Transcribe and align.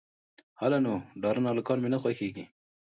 _هله 0.61 0.79
نو، 0.85 0.93
ډارن 1.21 1.45
هلکان 1.47 1.77
مې 1.81 1.89
نه 1.93 1.97
خوښېږي. 2.01 2.45